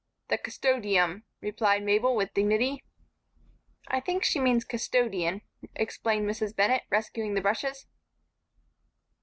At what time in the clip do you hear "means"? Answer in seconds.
4.39-4.65